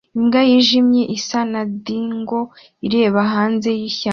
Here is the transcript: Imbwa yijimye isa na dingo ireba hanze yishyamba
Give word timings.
Imbwa 0.17 0.41
yijimye 0.49 1.03
isa 1.17 1.39
na 1.51 1.61
dingo 1.85 2.39
ireba 2.85 3.21
hanze 3.33 3.69
yishyamba 3.79 4.09